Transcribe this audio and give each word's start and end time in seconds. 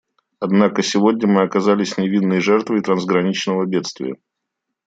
Однако 0.39 0.81
сегодня 0.81 1.27
мы 1.27 1.43
оказались 1.43 1.95
невинной 1.99 2.39
жертвой 2.41 2.81
трансграничного 2.81 3.67
бедствия. 3.67 4.15